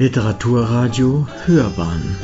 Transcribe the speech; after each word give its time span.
Literaturradio 0.00 1.26
Hörbahn. 1.44 2.16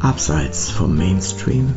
Abseits 0.00 0.70
vom 0.70 0.96
Mainstream. 0.96 1.74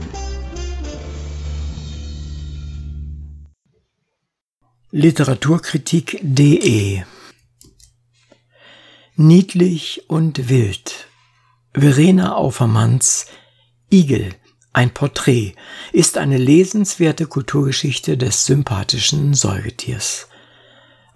Literaturkritik.de 4.92 7.04
Niedlich 9.18 10.04
und 10.08 10.48
wild. 10.48 11.10
Verena 11.74 12.38
Aufermanns 12.38 13.26
Igel 13.92 14.30
ein 14.72 14.94
Porträt 14.94 15.56
ist 15.92 16.18
eine 16.18 16.38
lesenswerte 16.38 17.28
Kulturgeschichte 17.28 18.18
des 18.18 18.46
sympathischen 18.46 19.34
Säugetiers. 19.34 20.30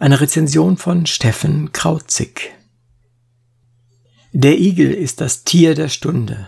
Eine 0.02 0.22
Rezension 0.22 0.78
von 0.78 1.06
Steffen 1.08 1.74
Krauzig. 1.74 2.56
Der 4.32 4.58
Igel 4.58 4.94
ist 4.94 5.20
das 5.20 5.44
Tier 5.44 5.76
der 5.76 5.90
Stunde. 5.90 6.48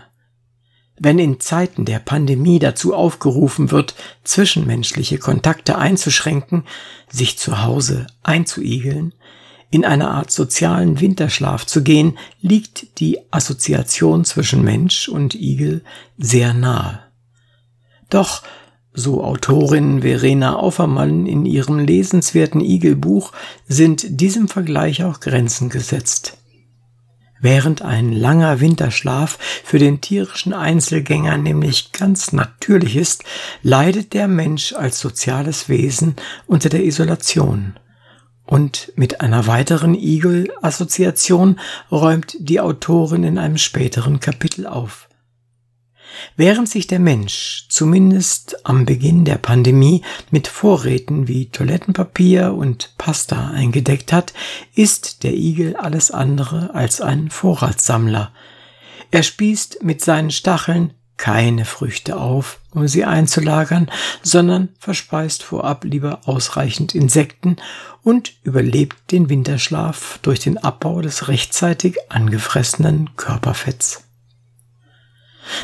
Wenn 0.98 1.18
in 1.18 1.38
Zeiten 1.38 1.84
der 1.84 1.98
Pandemie 1.98 2.60
dazu 2.60 2.94
aufgerufen 2.94 3.70
wird, 3.70 3.94
zwischenmenschliche 4.24 5.18
Kontakte 5.18 5.76
einzuschränken, 5.76 6.64
sich 7.10 7.38
zu 7.38 7.62
Hause 7.62 8.06
einzuigeln, 8.22 9.12
in 9.70 9.84
eine 9.84 10.08
Art 10.08 10.30
sozialen 10.30 11.00
Winterschlaf 11.00 11.66
zu 11.66 11.82
gehen, 11.82 12.16
liegt 12.40 13.00
die 13.00 13.18
Assoziation 13.30 14.24
zwischen 14.24 14.64
Mensch 14.64 15.10
und 15.10 15.34
Igel 15.34 15.84
sehr 16.16 16.54
nahe. 16.54 17.00
Doch 18.08 18.42
so 18.94 19.24
Autorin 19.24 20.02
Verena 20.02 20.56
Aufermann 20.56 21.26
in 21.26 21.46
ihrem 21.46 21.78
lesenswerten 21.78 22.60
Igelbuch, 22.60 23.32
sind 23.66 24.20
diesem 24.20 24.48
Vergleich 24.48 25.04
auch 25.04 25.20
Grenzen 25.20 25.70
gesetzt. 25.70 26.38
Während 27.40 27.82
ein 27.82 28.12
langer 28.12 28.60
Winterschlaf 28.60 29.36
für 29.64 29.80
den 29.80 30.00
tierischen 30.00 30.52
Einzelgänger 30.52 31.36
nämlich 31.38 31.90
ganz 31.90 32.32
natürlich 32.32 32.94
ist, 32.94 33.24
leidet 33.62 34.12
der 34.12 34.28
Mensch 34.28 34.72
als 34.74 35.00
soziales 35.00 35.68
Wesen 35.68 36.14
unter 36.46 36.68
der 36.68 36.84
Isolation. 36.84 37.74
Und 38.44 38.92
mit 38.94 39.20
einer 39.22 39.48
weiteren 39.48 39.94
Igel-Assoziation 39.94 41.58
räumt 41.90 42.36
die 42.38 42.60
Autorin 42.60 43.24
in 43.24 43.38
einem 43.38 43.58
späteren 43.58 44.20
Kapitel 44.20 44.66
auf. 44.66 45.08
Während 46.36 46.68
sich 46.68 46.86
der 46.86 46.98
Mensch 46.98 47.66
zumindest 47.68 48.66
am 48.66 48.86
Beginn 48.86 49.24
der 49.24 49.38
Pandemie 49.38 50.02
mit 50.30 50.48
Vorräten 50.48 51.28
wie 51.28 51.50
Toilettenpapier 51.50 52.54
und 52.54 52.94
Pasta 52.98 53.50
eingedeckt 53.50 54.12
hat, 54.12 54.32
ist 54.74 55.22
der 55.22 55.34
Igel 55.34 55.76
alles 55.76 56.10
andere 56.10 56.74
als 56.74 57.00
ein 57.00 57.30
Vorratssammler. 57.30 58.32
Er 59.10 59.22
spießt 59.22 59.82
mit 59.82 60.02
seinen 60.02 60.30
Stacheln 60.30 60.94
keine 61.18 61.64
Früchte 61.64 62.16
auf, 62.16 62.58
um 62.72 62.88
sie 62.88 63.04
einzulagern, 63.04 63.88
sondern 64.22 64.70
verspeist 64.78 65.44
vorab 65.44 65.84
lieber 65.84 66.22
ausreichend 66.24 66.96
Insekten 66.96 67.56
und 68.02 68.32
überlebt 68.42 69.12
den 69.12 69.28
Winterschlaf 69.28 70.18
durch 70.22 70.40
den 70.40 70.58
Abbau 70.58 71.00
des 71.00 71.28
rechtzeitig 71.28 71.96
angefressenen 72.08 73.10
Körperfetts. 73.16 74.02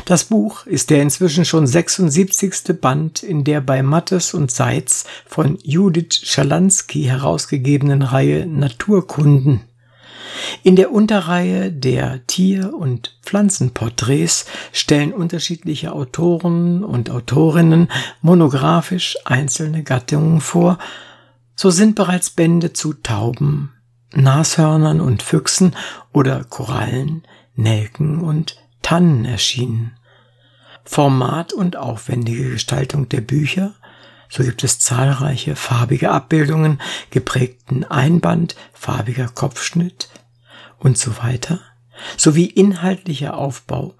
Das 0.05 0.25
Buch 0.25 0.65
ist 0.65 0.89
der 0.89 1.01
inzwischen 1.01 1.45
schon 1.45 1.65
76. 1.65 2.79
Band 2.79 3.23
in 3.23 3.43
der 3.43 3.61
bei 3.61 3.81
Mattes 3.83 4.33
und 4.33 4.51
Seitz 4.51 5.05
von 5.25 5.57
Judith 5.63 6.21
Schalansky 6.23 7.03
herausgegebenen 7.03 8.01
Reihe 8.01 8.45
Naturkunden. 8.45 9.61
In 10.63 10.75
der 10.75 10.91
Unterreihe 10.91 11.71
der 11.71 12.25
Tier- 12.27 12.73
und 12.73 13.17
Pflanzenporträts 13.23 14.45
stellen 14.71 15.13
unterschiedliche 15.13 15.91
Autoren 15.91 16.83
und 16.83 17.09
Autorinnen 17.09 17.89
monografisch 18.21 19.17
einzelne 19.25 19.83
Gattungen 19.83 20.41
vor, 20.41 20.77
so 21.55 21.69
sind 21.71 21.95
bereits 21.95 22.29
Bände 22.29 22.73
zu 22.73 22.93
Tauben, 22.93 23.73
Nashörnern 24.13 25.01
und 25.01 25.21
Füchsen 25.21 25.75
oder 26.13 26.43
Korallen, 26.43 27.23
Nelken 27.55 28.21
und 28.21 28.57
Tannen 28.89 29.23
erschienen. 29.23 29.91
Format 30.83 31.53
und 31.53 31.75
aufwendige 31.75 32.49
Gestaltung 32.49 33.07
der 33.07 33.21
Bücher, 33.21 33.75
so 34.29 34.41
gibt 34.43 34.63
es 34.63 34.79
zahlreiche 34.79 35.55
farbige 35.55 36.09
Abbildungen, 36.09 36.81
geprägten 37.11 37.83
Einband, 37.83 38.55
farbiger 38.73 39.27
Kopfschnitt 39.27 40.09
und 40.79 40.97
so 40.97 41.19
weiter, 41.19 41.59
sowie 42.17 42.47
inhaltlicher 42.47 43.37
Aufbau, 43.37 43.93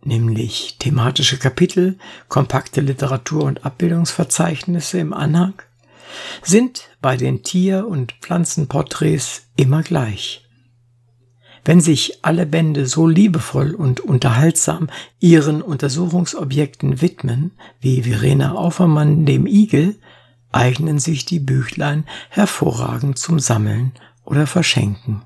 nämlich 0.00 0.76
thematische 0.78 1.36
Kapitel, 1.36 1.98
kompakte 2.28 2.80
Literatur- 2.80 3.44
und 3.44 3.66
Abbildungsverzeichnisse 3.66 4.98
im 4.98 5.12
Anhang, 5.12 5.60
sind 6.42 6.88
bei 7.02 7.18
den 7.18 7.42
Tier- 7.42 7.86
und 7.86 8.14
Pflanzenporträts 8.22 9.42
immer 9.56 9.82
gleich. 9.82 10.45
Wenn 11.66 11.80
sich 11.80 12.20
alle 12.22 12.46
Bände 12.46 12.86
so 12.86 13.08
liebevoll 13.08 13.74
und 13.74 13.98
unterhaltsam 13.98 14.88
ihren 15.18 15.62
Untersuchungsobjekten 15.62 17.00
widmen, 17.00 17.50
wie 17.80 18.02
Verena 18.02 18.52
Aufermann 18.52 19.26
dem 19.26 19.48
Igel, 19.48 19.96
eignen 20.52 21.00
sich 21.00 21.24
die 21.24 21.40
Büchlein 21.40 22.04
hervorragend 22.30 23.18
zum 23.18 23.40
Sammeln 23.40 23.90
oder 24.24 24.46
Verschenken. 24.46 25.22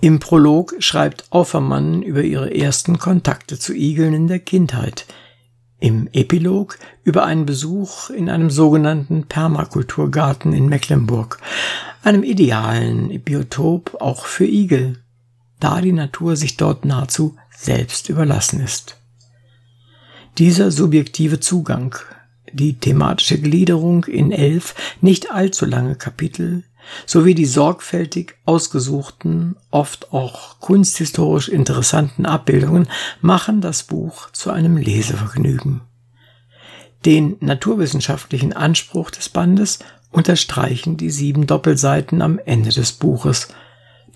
Im 0.00 0.18
Prolog 0.18 0.74
schreibt 0.80 1.26
Aufermann 1.30 2.02
über 2.02 2.22
ihre 2.22 2.52
ersten 2.52 2.98
Kontakte 2.98 3.60
zu 3.60 3.72
Igeln 3.72 4.14
in 4.14 4.26
der 4.26 4.40
Kindheit, 4.40 5.06
im 5.78 6.08
Epilog 6.12 6.76
über 7.04 7.24
einen 7.24 7.46
Besuch 7.46 8.10
in 8.10 8.28
einem 8.28 8.50
sogenannten 8.50 9.26
Permakulturgarten 9.28 10.52
in 10.52 10.68
Mecklenburg, 10.68 11.38
einem 12.06 12.22
idealen 12.22 13.20
Biotop 13.22 13.96
auch 14.00 14.26
für 14.26 14.46
Igel, 14.46 15.02
da 15.58 15.80
die 15.80 15.92
Natur 15.92 16.36
sich 16.36 16.56
dort 16.56 16.84
nahezu 16.84 17.34
selbst 17.50 18.08
überlassen 18.08 18.60
ist. 18.60 18.96
Dieser 20.38 20.70
subjektive 20.70 21.40
Zugang, 21.40 21.96
die 22.52 22.78
thematische 22.78 23.40
Gliederung 23.40 24.04
in 24.04 24.30
elf 24.30 24.76
nicht 25.00 25.32
allzu 25.32 25.66
lange 25.66 25.96
Kapitel 25.96 26.62
sowie 27.06 27.34
die 27.34 27.46
sorgfältig 27.46 28.36
ausgesuchten, 28.44 29.56
oft 29.72 30.12
auch 30.12 30.60
kunsthistorisch 30.60 31.48
interessanten 31.48 32.24
Abbildungen 32.24 32.86
machen 33.20 33.60
das 33.60 33.82
Buch 33.82 34.30
zu 34.30 34.52
einem 34.52 34.76
Lesevergnügen. 34.76 35.80
Den 37.04 37.36
naturwissenschaftlichen 37.40 38.52
Anspruch 38.52 39.10
des 39.10 39.28
Bandes 39.28 39.80
unterstreichen 40.16 40.96
die 40.96 41.10
sieben 41.10 41.46
Doppelseiten 41.46 42.22
am 42.22 42.38
Ende 42.38 42.70
des 42.70 42.92
Buches. 42.92 43.48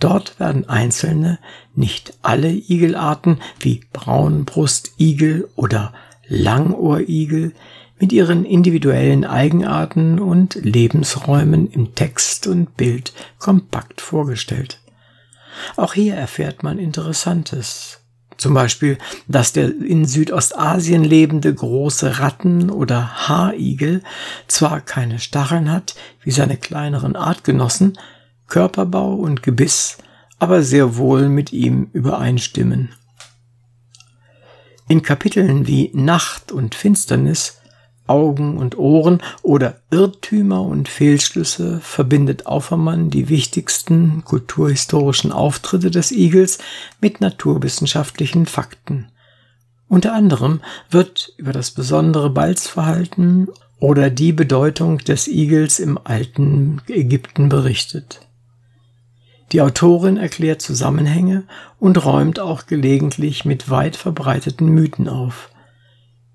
Dort 0.00 0.41
werden 0.41 0.66
einzelne, 0.66 1.38
nicht 1.75 2.15
alle 2.22 2.50
Igelarten 2.50 3.38
wie 3.59 3.83
Braunbrustigel 3.93 5.49
oder 5.56 5.93
Langohrigel 6.27 7.53
mit 7.99 8.12
ihren 8.15 8.47
individuellen 8.47 9.27
Eigenarten 9.27 10.19
und 10.19 10.55
Lebensräumen 10.55 11.71
im 11.71 11.94
Text 11.94 12.47
und 12.47 12.78
Bild 12.78 13.12
kompakt 13.38 14.00
vorgestellt. 14.00 14.81
Auch 15.77 15.93
hier 15.93 16.15
erfährt 16.15 16.62
man 16.62 16.78
Interessantes, 16.78 18.00
zum 18.41 18.55
Beispiel, 18.55 18.99
dass 19.28 19.53
der 19.53 19.67
in 19.67 20.06
Südostasien 20.06 21.05
lebende 21.05 21.53
große 21.55 22.19
Ratten- 22.19 22.71
oder 22.71 23.28
Haarigel 23.28 24.03
zwar 24.49 24.81
keine 24.81 25.19
Stacheln 25.19 25.70
hat, 25.70 25.94
wie 26.23 26.31
seine 26.31 26.56
kleineren 26.56 27.17
Artgenossen, 27.17 27.99
Körperbau 28.47 29.14
und 29.14 29.43
Gebiss 29.43 29.99
aber 30.41 30.62
sehr 30.62 30.97
wohl 30.97 31.29
mit 31.29 31.53
ihm 31.53 31.91
übereinstimmen. 31.93 32.94
In 34.88 35.03
Kapiteln 35.03 35.69
wie 35.69 35.91
Nacht 35.94 36.50
und 36.50 36.75
Finsternis 36.75 37.60
Augen 38.11 38.59
und 38.59 38.77
Ohren 38.77 39.23
oder 39.43 39.77
Irrtümer 39.91 40.62
und 40.62 40.89
Fehlschlüsse 40.89 41.81
verbindet 41.81 42.47
Aufermann 42.47 43.09
die 43.09 43.29
wichtigsten 43.29 44.25
kulturhistorischen 44.25 45.31
Auftritte 45.31 45.91
des 45.91 46.11
Igels 46.11 46.59
mit 47.01 47.21
naturwissenschaftlichen 47.21 48.47
Fakten. 48.47 49.09
Unter 49.89 50.12
anderem 50.12 50.61
wird 50.91 51.33
über 51.37 51.53
das 51.53 51.71
besondere 51.71 52.31
Balzverhalten 52.31 53.49
oder 53.79 54.11
die 54.11 54.33
Bedeutung 54.33 54.99
des 54.99 55.27
Igels 55.27 55.79
im 55.79 55.99
alten 56.03 56.83
Ägypten 56.89 57.49
berichtet. 57.49 58.21
Die 59.53 59.62
Autorin 59.62 60.17
erklärt 60.17 60.62
Zusammenhänge 60.62 61.45
und 61.79 62.05
räumt 62.05 62.39
auch 62.39 62.67
gelegentlich 62.67 63.45
mit 63.45 63.71
weit 63.71 63.97
verbreiteten 63.97 64.69
Mythen 64.69 65.09
auf. 65.09 65.51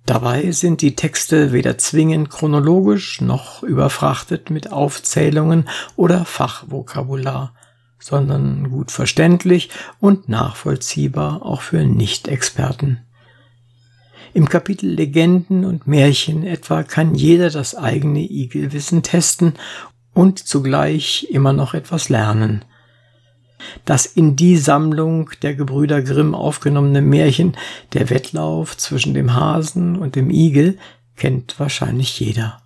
Dabei 0.05 0.51
sind 0.51 0.81
die 0.81 0.95
Texte 0.95 1.51
weder 1.51 1.79
zwingend 1.79 2.29
chronologisch 2.29 3.21
noch 3.21 3.63
überfrachtet 3.63 4.51
mit 4.51 4.71
Aufzählungen 4.71 5.67
oder 5.95 6.25
Fachvokabular, 6.25 7.55
sondern 7.99 8.69
gut 8.69 8.91
verständlich 8.91 9.69
und 9.99 10.29
nachvollziehbar 10.29 11.43
auch 11.43 11.61
für 11.61 11.83
Nicht-Experten. 11.83 12.99
Im 14.35 14.47
Kapitel 14.47 14.89
Legenden 14.91 15.65
und 15.65 15.87
Märchen 15.87 16.45
etwa 16.45 16.83
kann 16.83 17.15
jeder 17.15 17.49
das 17.49 17.73
eigene 17.73 18.19
Igelwissen 18.19 19.01
testen 19.01 19.53
und 20.13 20.39
zugleich 20.39 21.27
immer 21.31 21.53
noch 21.53 21.73
etwas 21.73 22.09
lernen. 22.09 22.63
Das 23.83 24.05
in 24.05 24.35
die 24.35 24.57
Sammlung 24.57 25.29
der 25.41 25.55
Gebrüder 25.55 26.01
Grimm 26.01 26.33
aufgenommene 26.33 27.01
Märchen 27.01 27.57
Der 27.93 28.09
Wettlauf 28.09 28.77
zwischen 28.77 29.13
dem 29.13 29.33
Hasen 29.33 29.97
und 29.97 30.15
dem 30.15 30.29
Igel 30.29 30.77
kennt 31.17 31.59
wahrscheinlich 31.59 32.19
jeder. 32.19 32.61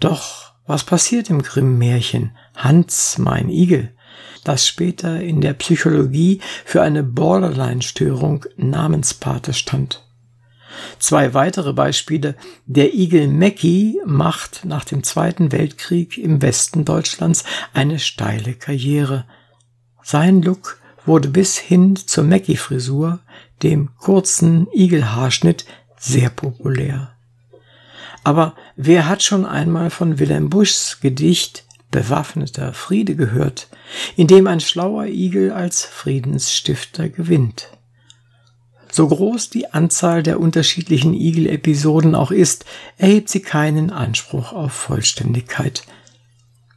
Doch 0.00 0.52
was 0.66 0.84
passiert 0.84 1.28
im 1.28 1.42
Grimm-Märchen 1.42 2.30
Hans, 2.56 3.18
mein 3.18 3.48
Igel, 3.50 3.92
das 4.44 4.66
später 4.66 5.20
in 5.20 5.40
der 5.40 5.52
Psychologie 5.54 6.40
für 6.64 6.80
eine 6.82 7.02
Borderline-Störung 7.02 8.46
Namenspate 8.56 9.52
stand? 9.52 10.02
Zwei 10.98 11.34
weitere 11.34 11.72
Beispiele. 11.72 12.34
Der 12.66 12.94
Igel 12.94 13.28
Mackie 13.28 14.00
macht 14.04 14.64
nach 14.64 14.84
dem 14.84 15.02
Zweiten 15.02 15.52
Weltkrieg 15.52 16.18
im 16.18 16.42
Westen 16.42 16.84
Deutschlands 16.84 17.44
eine 17.72 17.98
steile 17.98 18.54
Karriere. 18.54 19.24
Sein 20.04 20.42
Look 20.42 20.78
wurde 21.06 21.28
bis 21.28 21.56
hin 21.56 21.96
zur 21.96 22.24
Mackie-Frisur, 22.24 23.20
dem 23.62 23.88
kurzen 23.96 24.68
Igelhaarschnitt, 24.70 25.64
sehr 25.98 26.28
populär. 26.28 27.14
Aber 28.22 28.54
wer 28.76 29.08
hat 29.08 29.22
schon 29.22 29.46
einmal 29.46 29.88
von 29.88 30.18
Wilhelm 30.18 30.50
Buschs 30.50 30.98
Gedicht 31.00 31.64
Bewaffneter 31.90 32.74
Friede 32.74 33.16
gehört, 33.16 33.68
in 34.16 34.26
dem 34.26 34.46
ein 34.46 34.60
schlauer 34.60 35.06
Igel 35.06 35.52
als 35.52 35.84
Friedensstifter 35.84 37.08
gewinnt? 37.08 37.68
So 38.92 39.08
groß 39.08 39.48
die 39.48 39.72
Anzahl 39.72 40.22
der 40.22 40.38
unterschiedlichen 40.38 41.14
Igel-Episoden 41.14 42.14
auch 42.14 42.30
ist, 42.30 42.66
erhebt 42.98 43.30
sie 43.30 43.40
keinen 43.40 43.90
Anspruch 43.90 44.52
auf 44.52 44.72
Vollständigkeit. 44.72 45.82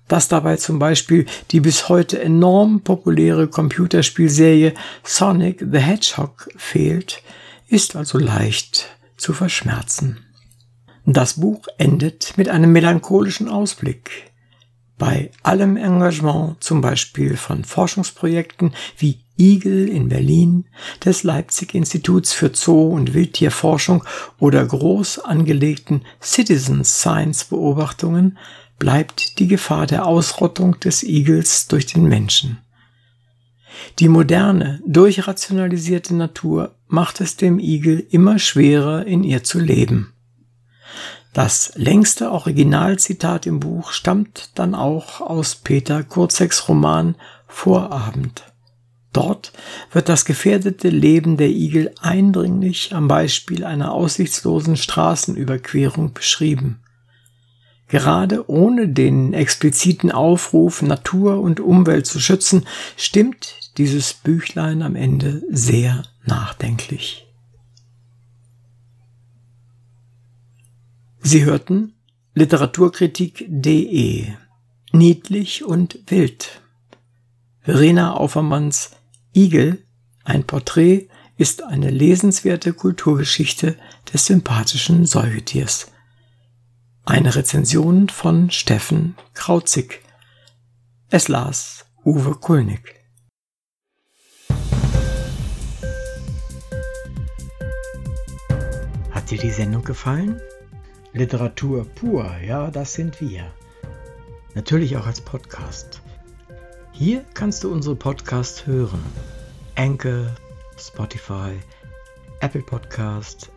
Dass 0.07 0.27
dabei 0.27 0.55
zum 0.55 0.79
Beispiel 0.79 1.25
die 1.51 1.59
bis 1.59 1.89
heute 1.89 2.21
enorm 2.21 2.81
populäre 2.81 3.47
Computerspielserie 3.47 4.73
Sonic 5.03 5.65
the 5.71 5.79
Hedgehog 5.79 6.49
fehlt, 6.55 7.21
ist 7.67 7.95
also 7.95 8.17
leicht 8.17 8.87
zu 9.17 9.33
verschmerzen. 9.33 10.19
Das 11.05 11.39
Buch 11.39 11.67
endet 11.77 12.37
mit 12.37 12.49
einem 12.49 12.71
melancholischen 12.71 13.49
Ausblick. 13.49 14.31
Bei 14.97 15.31
allem 15.43 15.77
Engagement 15.77 16.63
zum 16.63 16.81
Beispiel 16.81 17.37
von 17.37 17.63
Forschungsprojekten 17.63 18.73
wie 18.97 19.19
Igel 19.37 19.87
in 19.87 20.09
Berlin, 20.09 20.65
des 21.05 21.23
Leipzig 21.23 21.75
Instituts 21.75 22.33
für 22.33 22.51
Zoo- 22.53 22.93
und 22.93 23.13
Wildtierforschung 23.13 24.03
oder 24.39 24.65
groß 24.65 25.19
angelegten 25.19 26.01
Citizen 26.21 26.83
Science 26.83 27.45
Beobachtungen 27.45 28.37
bleibt 28.79 29.39
die 29.39 29.47
Gefahr 29.47 29.87
der 29.87 30.05
Ausrottung 30.05 30.79
des 30.79 31.03
Igels 31.03 31.67
durch 31.67 31.85
den 31.85 32.05
Menschen. 32.05 32.59
Die 33.99 34.09
moderne, 34.09 34.81
durchrationalisierte 34.85 36.15
Natur 36.15 36.75
macht 36.87 37.21
es 37.21 37.35
dem 37.37 37.59
Igel 37.59 38.05
immer 38.09 38.39
schwerer, 38.39 39.05
in 39.05 39.23
ihr 39.23 39.43
zu 39.43 39.59
leben. 39.59 40.13
Das 41.33 41.73
längste 41.75 42.31
Originalzitat 42.31 43.45
im 43.45 43.59
Buch 43.59 43.91
stammt 43.91 44.51
dann 44.55 44.73
auch 44.73 45.21
aus 45.21 45.55
Peter 45.55 46.03
Kurzeks 46.03 46.67
Roman 46.67 47.15
Vorabend. 47.47 48.43
Dort 49.13 49.51
wird 49.91 50.09
das 50.09 50.25
gefährdete 50.25 50.89
Leben 50.89 51.37
der 51.37 51.49
Igel 51.49 51.93
eindringlich 52.01 52.93
am 52.93 53.07
Beispiel 53.07 53.63
einer 53.63 53.91
aussichtslosen 53.93 54.77
Straßenüberquerung 54.77 56.13
beschrieben. 56.13 56.79
Gerade 57.87 58.49
ohne 58.49 58.89
den 58.89 59.33
expliziten 59.33 60.11
Aufruf, 60.11 60.81
Natur 60.81 61.39
und 61.39 61.59
Umwelt 61.59 62.05
zu 62.05 62.19
schützen, 62.19 62.65
stimmt 62.97 63.71
dieses 63.77 64.13
Büchlein 64.13 64.81
am 64.81 64.95
Ende 64.95 65.43
sehr 65.49 66.03
nachdenklich. 66.25 67.27
Sie 71.21 71.45
hörten 71.45 71.93
Literaturkritik.de 72.33 74.27
Niedlich 74.91 75.65
und 75.65 75.99
wild. 76.07 76.61
Verena 77.61 78.15
Aufermanns 78.15 78.91
Igel, 79.35 79.83
ein 80.23 80.45
Porträt, 80.45 81.09
ist 81.37 81.63
eine 81.63 81.89
lesenswerte 81.89 82.73
Kulturgeschichte 82.73 83.75
des 84.11 84.25
sympathischen 84.25 85.05
Säugetiers. 85.05 85.91
Eine 87.09 87.33
Rezension 87.33 88.09
von 88.09 88.51
Steffen 88.51 89.15
Krauzig. 89.33 90.01
Es 91.09 91.29
las 91.29 91.85
Uwe 92.03 92.31
Kulnig. 92.31 92.81
Hat 99.11 99.31
dir 99.31 99.37
die 99.37 99.51
Sendung 99.51 99.85
gefallen? 99.85 100.41
Literatur 101.13 101.85
pur, 101.85 102.29
ja, 102.45 102.69
das 102.71 102.95
sind 102.95 103.21
wir. 103.21 103.53
Natürlich 104.53 104.97
auch 104.97 105.07
als 105.07 105.21
Podcast. 105.21 106.01
Hier 106.91 107.23
kannst 107.33 107.63
du 107.63 107.71
unsere 107.71 107.95
Podcasts 107.95 108.67
hören. 108.67 109.01
Anchor, 109.75 110.35
Spotify, 110.77 111.53
Apple 112.41 112.63
Podcast, 112.63 113.49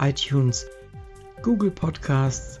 iTunes, 0.00 0.66
Google 1.40 1.70
Podcasts, 1.70 2.60